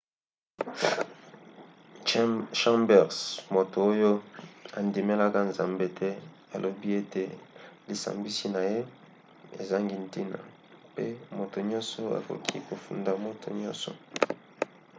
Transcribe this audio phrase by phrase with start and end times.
[2.57, 3.17] chambers
[3.55, 4.11] moto oyo
[4.77, 6.09] andimelaka nzambe te
[6.55, 7.23] alobi ete
[7.87, 8.79] lisambisi na ye
[9.61, 10.39] ezangi ntina
[10.91, 11.05] mpe
[11.37, 13.91] moto nyonso akoki kofunda moto nyonso